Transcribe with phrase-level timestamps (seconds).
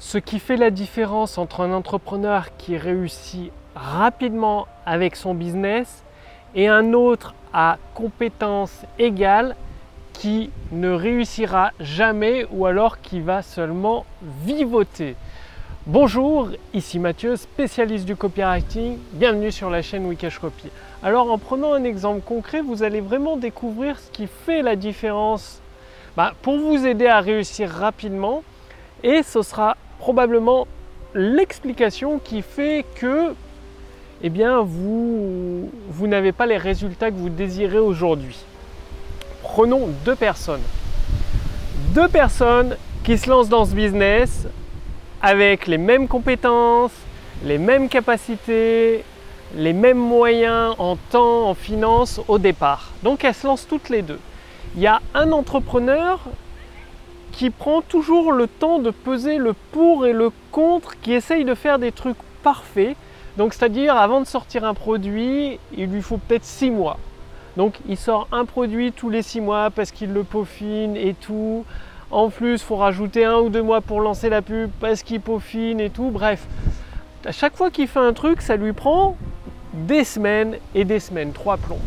[0.00, 6.04] Ce qui fait la différence entre un entrepreneur qui réussit rapidement avec son business
[6.54, 9.56] et un autre à compétences égales
[10.12, 14.06] qui ne réussira jamais ou alors qui va seulement
[14.44, 15.16] vivoter.
[15.84, 18.98] Bonjour, ici Mathieu, spécialiste du copywriting.
[19.14, 20.68] Bienvenue sur la chaîn Wikash Copy.
[21.02, 25.60] Alors en prenant un exemple concret, vous allez vraiment découvrir ce qui fait la différence
[26.16, 28.44] bah, pour vous aider à réussir rapidement
[29.02, 30.66] et ce sera probablement
[31.14, 33.34] l'explication qui fait que
[34.22, 34.30] eh
[34.64, 38.36] vous, vous n'avez pas les résultats que vous désirez aujourd'hui.
[39.42, 40.62] Prenons deux personnes.
[41.94, 44.46] Deux personnes qui se lancent dans ce business
[45.22, 46.92] avec les mêmes compétences,
[47.44, 49.04] les mêmes capacités,
[49.54, 52.90] les mêmes moyens en temps, en finance au départ.
[53.02, 54.18] Donc elles se lancent toutes les deux.
[54.74, 56.20] Il y a un entrepreneur
[57.32, 61.54] qui prend toujours le temps de peser le pour et le contre, qui essaye de
[61.54, 62.96] faire des trucs parfaits.
[63.36, 66.98] Donc c'est-à-dire avant de sortir un produit, il lui faut peut-être six mois.
[67.56, 71.64] Donc il sort un produit tous les six mois parce qu'il le peaufine et tout.
[72.10, 75.20] En plus, il faut rajouter un ou deux mois pour lancer la pub parce qu'il
[75.20, 76.10] peaufine et tout.
[76.10, 76.46] Bref,
[77.24, 79.16] à chaque fois qu'il fait un truc, ça lui prend
[79.74, 81.80] des semaines et des semaines, trois plombs.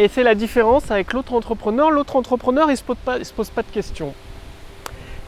[0.00, 1.90] Et c'est la différence avec l'autre entrepreneur.
[1.90, 4.14] L'autre entrepreneur, il ne se, pose pas, se pose pas de questions.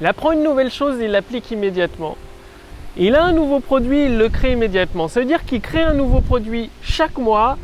[0.01, 2.17] Il apprend une nouvelle chose il l'applique immédiatement.
[2.97, 5.09] Il a un nouveau produit, il le crée immédiatement.
[5.09, 7.59] Ça veut dire qu'il crée un nouveau produit chaque mois.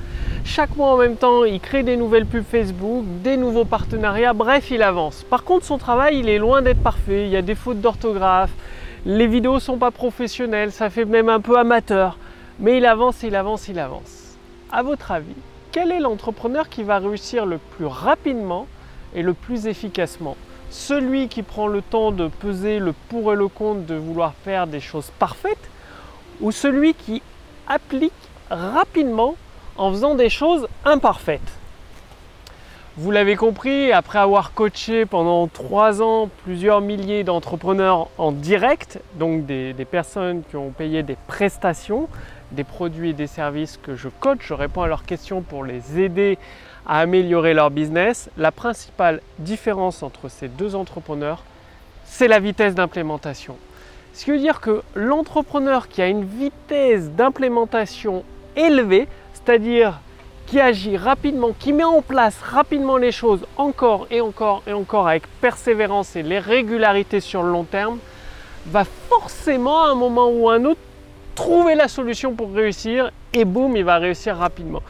[0.44, 4.72] Chaque mois en même temps, il crée des nouvelles pubs Facebook, des nouveaux partenariats, bref,
[4.72, 5.24] il avance.
[5.30, 7.26] Par contre, son travail, il est loin d'être parfait.
[7.26, 8.50] Il y a des fautes d'orthographe,
[9.04, 12.18] les vidéos ne sont pas professionnelles, ça fait même un peu amateur.
[12.58, 14.36] Mais il avance, il avance, il avance.
[14.72, 15.36] À votre avis,
[15.76, 18.66] quel est l'entrepreneur qui va réussir le plus rapidement
[19.14, 20.34] et le plus efficacement?
[20.70, 24.66] Celui qui prend le temps de peser le pour et le contre de vouloir faire
[24.66, 25.68] des choses parfaites
[26.40, 27.20] ou celui qui
[27.68, 28.14] applique
[28.48, 29.36] rapidement
[29.76, 31.42] en faisant des choses imparfaites?
[32.98, 39.44] Vous l'avez compris, après avoir coaché pendant trois ans plusieurs milliers d'entrepreneurs en direct, donc
[39.44, 42.08] des, personnes qui ont payé des prestations,
[42.52, 46.00] des produits et des services que je coach, je réponds à leurs questions pour les
[46.00, 46.38] aider
[46.86, 48.30] à améliorer leur business.
[48.38, 51.42] La principale différence entre ces deux entrepreneurs,
[52.06, 53.56] c'est la vitesse d'implémentation.
[54.14, 58.24] Ce qui veut dire que l'entrepreneur qui a une vitesse d'implémentation
[58.56, 60.00] élevée, c'est-à-dire
[60.46, 65.08] qui agit rapidement, qui met en place rapidement les choses encore et encore et encore
[65.08, 67.98] avec persévérance et les régularités sur le long terme,
[68.66, 70.80] va forcément à un moment ou à un autre
[71.34, 74.82] trouver la solution pour réussir et boum, il va réussir rapidement.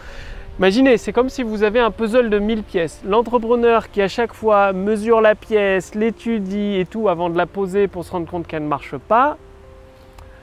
[0.58, 3.02] Imaginez, c'est comme si vous avez un puzzle de 1000 pièces.
[3.04, 7.88] L'entrepreneur qui à chaque fois mesure la pièce, l'étudie et tout avant de la poser
[7.88, 9.36] pour se rendre compte qu'elle ne marche pas,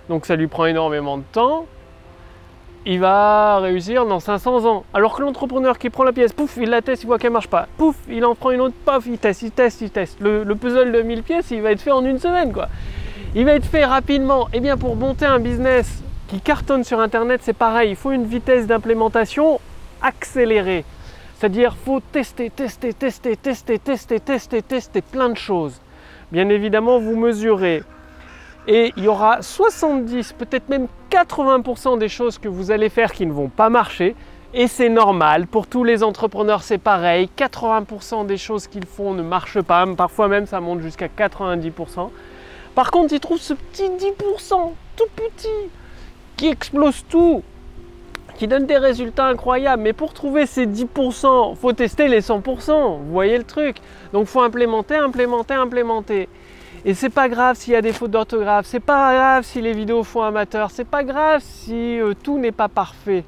[0.09, 1.65] donc ça lui prend énormément de temps,
[2.85, 4.83] il va réussir dans 500 ans.
[4.93, 7.47] Alors que l'entrepreneur qui prend la pièce, pouf, il la teste, il voit qu'elle marche
[7.47, 7.67] pas.
[7.77, 10.19] Pouf, il en prend une autre, pouf, il teste, il teste, il teste.
[10.19, 12.69] Le, le, puzzle de 1000 pièces, il va être fait en une semaine, quoi
[13.35, 14.47] il va être fait rapidement.
[14.53, 18.25] Eh bien pour monter un business qui cartonne sur Internet, c'est pareil, il faut une
[18.25, 19.59] vitesse d'implémentation
[20.01, 20.85] accélérée.
[21.37, 25.79] C'est-à-dire faut tester, tester, tester, tester, tester, tester, tester plein de choses.
[26.31, 27.83] Bien évidemment, vous mesurez.
[28.67, 33.25] Et il y aura 70, peut-être même 80% des choses que vous allez faire qui
[33.25, 34.15] ne vont pas marcher.
[34.53, 39.23] Et c'est normal, pour tous les entrepreneurs c'est pareil, 80% des choses qu'ils font ne
[39.23, 42.09] marchent pas, parfois même ça monte jusqu'à 90%.
[42.75, 45.69] Par contre, ils trouvent ce petit 10%, tout petit,
[46.37, 47.43] qui explose tout,
[48.35, 49.83] qui donne des résultats incroyables.
[49.83, 52.97] Mais pour trouver ces 10%, faut tester les 100%.
[52.99, 53.77] Vous voyez le truc
[54.11, 56.29] Donc, faut implémenter, implémenter, implémenter.
[56.85, 59.71] Et c'est pas grave s'il y a des fautes d'orthographe, c'est pas grave si les
[59.71, 63.23] vidéos font amateur, c'est pas grave si euh, tout n'est pas parfait.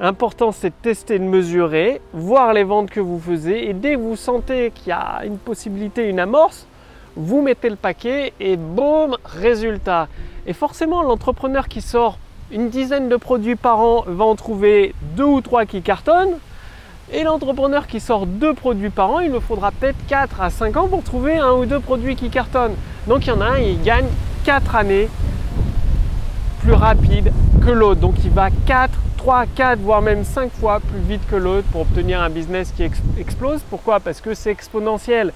[0.00, 3.98] L'important c'est de tester, de mesurer, voir les ventes que vous faisiez et dès que
[3.98, 6.66] vous sentez qu'il y a une possibilité, une amorce,
[7.14, 10.08] vous mettez le paquet et boum, résultat.
[10.46, 12.16] Et forcément, l'entrepreneur qui sort
[12.50, 16.38] une dizaine de produits par an va en trouver deux ou trois qui cartonnent.
[17.10, 20.76] Et l'entrepreneur qui sort deux produits par an, il nous faudra peut-être 4 à 5
[20.76, 22.74] ans pour trouver un ou deux produits qui cartonnent.
[23.06, 24.04] Donc il y en a un, il gagne
[24.44, 25.08] 4 années
[26.60, 27.32] plus rapide
[27.64, 28.00] que l'autre.
[28.00, 31.80] Donc il va 4, 3, 4, voire même 5 fois plus vite que l'autre pour
[31.80, 32.82] obtenir un business qui
[33.18, 33.62] explose.
[33.70, 34.00] Pourquoi?
[34.00, 35.32] Parce que c'est exponentiel.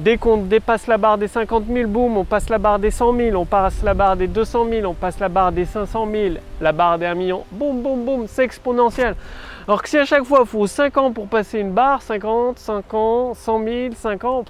[0.00, 3.14] Dès qu'on dépasse la barre des 50 000, boum, on passe la barre des 100
[3.14, 6.34] 000, on passe la barre des 200 000, on passe la barre des 500 000,
[6.62, 9.14] la barre des 1 million, boum, boum, boum, c'est exponentiel.
[9.68, 12.58] Alors que si à chaque fois il faut 5 ans pour passer une barre, 50,
[12.58, 14.44] 5 ans, 100 000, 5 ans,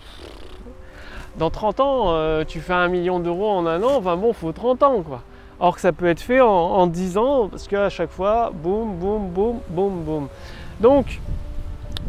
[1.37, 4.53] Dans 30 ans, euh, tu fais un million d'euros en un an, enfin bon, faut
[4.53, 5.23] 30 ans quoi.
[5.59, 8.95] Or que ça peut être fait en, en 10 ans, parce qu'à chaque fois, boum,
[8.95, 10.29] boum, boum, boum, boum.
[10.79, 11.19] Donc,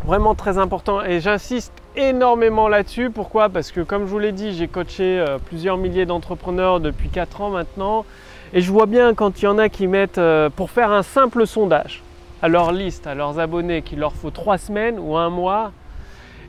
[0.05, 3.09] vraiment très important, et j'insiste énormément là-dessus.
[3.09, 3.49] Pourquoi?
[3.49, 7.41] Parce que comme je vous l'ai dit, j'ai coaché euh, plusieurs milliers d'entrepreneurs depuis 4
[7.41, 8.05] ans maintenant,
[8.53, 11.03] et je vois bien quand il y en a qui mettent, euh, pour faire un
[11.03, 12.03] simple sondage,
[12.41, 15.71] à leur liste, à leurs abonnés, qu'il leur faut 3 semaines ou un mois,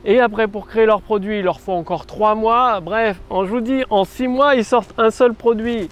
[0.05, 2.81] et après, pour créer leur produit, il leur faut encore 3 mois.
[2.81, 5.87] Bref, je vous dis, en 6 mois, ils sortent un seul produit.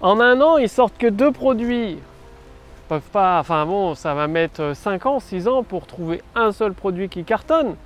[0.00, 1.90] En un an, ils sortent que deux produits.
[1.90, 1.98] Ils
[2.88, 6.72] peuvent pas, enfin bon, ça va mettre 5 ans, 6 ans pour trouver un seul
[6.72, 7.76] produit qui cartonne.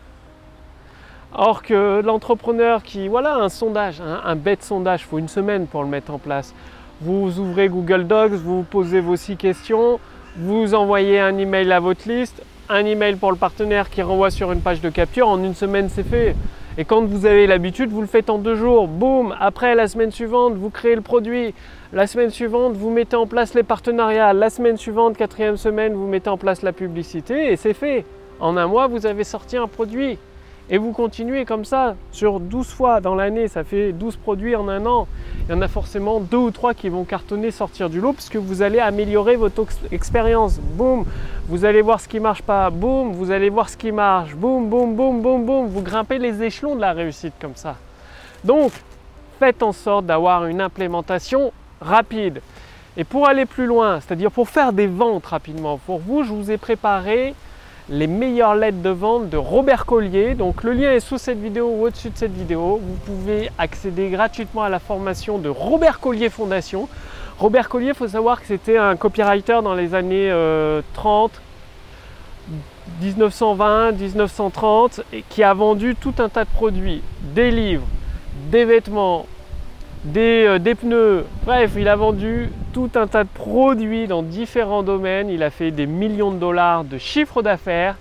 [1.39, 5.83] Or que l'entrepreneur qui, voilà, un sondage, un, bête sondage, il faut une semaine pour
[5.83, 6.55] le mettre en place.
[7.03, 10.01] Vous ouvrez Google Docs, vous posez vos six questions,
[10.39, 14.51] vous envoyez un email à votre liste, un email pour le partenaire qui renvoie sur
[14.51, 16.35] une page de capture, en une semaine c'est fait.
[16.79, 18.89] Et quand vous avez l'habitude, vous le faites en deux jours.
[18.89, 21.55] Boum Après, la semaine suivante, vous créez le produit.
[21.93, 24.33] La semaine suivante, vous mettez en place les partenariats.
[24.33, 28.07] La semaine suivante, quatrième semaine, vous mettez en place la publicité et c'est fait.
[28.41, 30.19] En un mois, vous avez sorti un produit.
[30.69, 34.69] Et vous continuez comme ça sur 12 fois dans l'année, ça fait 12 produits en
[34.69, 35.07] un an.
[35.49, 38.35] Il y en a forcément deux ou trois qui vont cartonner, sortir du lot, puisque
[38.35, 40.59] vous allez améliorer votre expérience.
[40.59, 41.05] Boum,
[41.49, 42.69] vous allez voir ce qui marche pas.
[42.71, 44.35] Boum, vous allez voir ce qui marche.
[44.35, 45.69] Boum, boum, boum, boum, boum.
[45.69, 47.77] Vous grimpez les échelons de la réussite comme ça.
[48.43, 48.73] Donc,
[49.39, 52.41] faites en sorte d'avoir une implémentation rapide.
[52.97, 56.51] Et pour aller plus loin, c'est-à-dire pour faire des ventes rapidement, pour vous, je vous
[56.51, 57.35] ai préparé
[57.89, 60.35] les meilleures lettres de vente de Robert Collier.
[60.35, 62.81] Donc le lien est sous cette vidéo ou au-dessus de cette vidéo.
[62.83, 66.89] Vous pouvez accéder gratuitement à la formation de Robert Collier Fondation.
[67.39, 70.35] Robert Collier, il faut savoir que c'était un copywriter dans les années
[70.95, 71.31] 30,
[73.03, 77.03] 1920, 1930, et qui a vendu tout un tas de produits,
[77.35, 77.87] des livres,
[78.51, 79.27] des vêtements,
[80.17, 81.25] euh, des, pneus.
[81.45, 85.29] Bref, il a vendu tout un tas de produits dans différents domaines.
[85.29, 87.97] Il a fait des millions de dollars de chiffre d'affaires.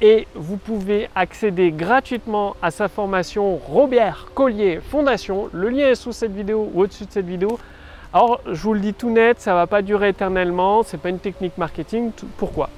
[0.00, 5.48] Et vous pouvez accéder gratuitement à sa formation Robert Collier Fondation.
[5.52, 7.58] Le lien est sous cette vidéo ou au-dessus de cette vidéo.
[8.12, 10.82] Alors, je vous le dis tout net, ça ne va pas durer éternellement.
[10.82, 12.10] Ce n'est pas une technique marketing.
[12.36, 12.68] Pourquoi?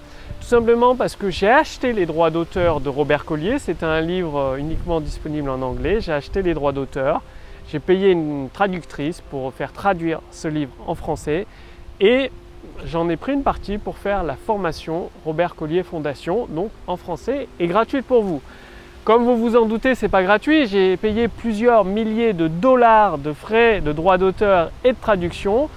[0.41, 3.59] Tout simplement parce que j'ai acheté les droits d'auteur de Robert Collier.
[3.59, 6.03] C'est un livre euh, uniquement disponible en anglais.
[6.03, 7.23] J'ai acheté les droits d'auteur.
[7.71, 11.47] J'ai payé une traductrice pour faire traduire ce livre en français
[12.01, 12.31] et
[12.85, 17.49] j'en ai pris une partie pour faire la formation Robert Collier Fondation, donc en français
[17.59, 18.43] et gratuite pour vous.
[19.05, 20.67] Comme vous vous en doutez, ce n'est pas gratuit.
[20.67, 25.69] J'ai payé plusieurs milliers de dollars de frais de droits d'auteur et de traduction.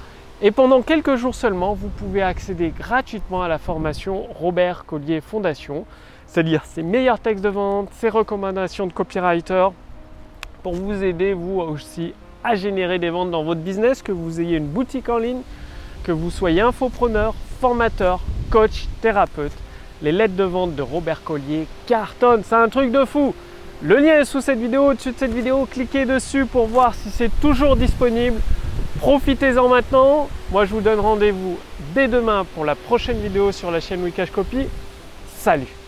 [0.42, 5.86] Et pendant quelques jours seulement, vous pouvez accéder gratuitement à la formation Robert Collier Fondation,
[6.26, 9.70] c'est-à-dire ses meilleurs textes de vente, ses recommandations de copywriter,
[10.74, 14.68] vous aider vous aussi à générer des ventes dans votre business, que vous ayez une
[14.68, 15.42] boutique en ligne,
[16.04, 19.52] que vous soyez infopreneur, formateur, coach, thérapeute.
[20.02, 23.34] Les lettres de vente de Robert Collier cartonnent, c'est un truc de fou.
[23.82, 27.10] Le lien est sous cette vidéo, au-dessus de cette vidéo, cliquez dessus pour voir si
[27.10, 28.40] c'est toujours disponible.
[29.00, 30.30] Profitez-en maintenant.
[30.52, 31.58] Moi, je vous donne rendez-vous
[31.94, 34.68] dès demain pour la prochaine vidéo sur la chaîne Wikash Copy.
[35.36, 35.87] Salut